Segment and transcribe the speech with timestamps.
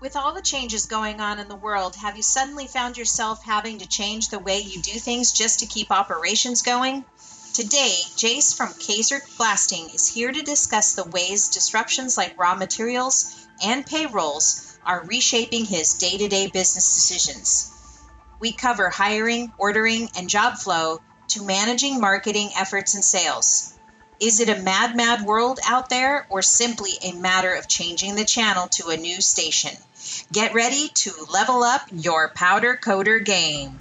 [0.00, 3.80] With all the changes going on in the world, have you suddenly found yourself having
[3.80, 7.04] to change the way you do things just to keep operations going?
[7.52, 13.46] Today, Jace from Kaiser Blasting is here to discuss the ways disruptions like raw materials
[13.62, 17.70] and payrolls are reshaping his day to day business decisions.
[18.38, 23.74] We cover hiring, ordering, and job flow to managing marketing efforts and sales.
[24.20, 28.24] Is it a mad, mad world out there, or simply a matter of changing the
[28.24, 29.76] channel to a new station?
[30.30, 33.78] Get ready to level up your powder coater game.